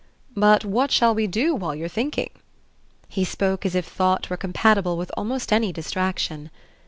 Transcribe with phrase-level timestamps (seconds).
[0.35, 2.31] "But what shall we do while you're thinking?"
[3.07, 6.49] He spoke as if thought were compatible with almost any distraction.